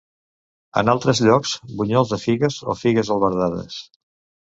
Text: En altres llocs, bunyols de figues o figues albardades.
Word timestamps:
En 0.81 0.89
altres 0.93 1.21
llocs, 1.27 1.53
bunyols 1.83 2.17
de 2.17 2.21
figues 2.25 2.61
o 2.75 2.79
figues 2.83 3.17
albardades. 3.19 3.83